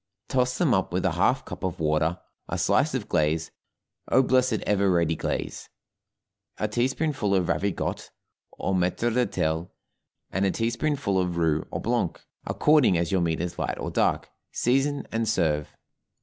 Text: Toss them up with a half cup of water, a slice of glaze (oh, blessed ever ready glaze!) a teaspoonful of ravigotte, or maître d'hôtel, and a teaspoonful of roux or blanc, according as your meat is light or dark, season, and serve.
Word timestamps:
Toss 0.29 0.57
them 0.57 0.73
up 0.73 0.91
with 0.91 1.05
a 1.05 1.11
half 1.11 1.45
cup 1.45 1.63
of 1.63 1.79
water, 1.79 2.19
a 2.49 2.57
slice 2.57 2.95
of 2.95 3.07
glaze 3.07 3.51
(oh, 4.07 4.23
blessed 4.23 4.61
ever 4.65 4.89
ready 4.89 5.15
glaze!) 5.15 5.69
a 6.57 6.67
teaspoonful 6.67 7.35
of 7.35 7.49
ravigotte, 7.49 8.09
or 8.53 8.73
maître 8.73 9.11
d'hôtel, 9.13 9.69
and 10.31 10.43
a 10.43 10.49
teaspoonful 10.49 11.19
of 11.19 11.37
roux 11.37 11.67
or 11.69 11.79
blanc, 11.81 12.19
according 12.47 12.97
as 12.97 13.11
your 13.11 13.21
meat 13.21 13.39
is 13.41 13.59
light 13.59 13.77
or 13.77 13.91
dark, 13.91 14.31
season, 14.51 15.05
and 15.11 15.29
serve. 15.29 15.77